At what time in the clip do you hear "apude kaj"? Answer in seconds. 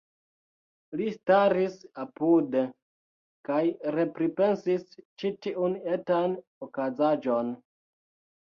2.03-3.61